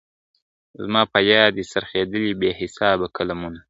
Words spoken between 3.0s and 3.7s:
قلمونه..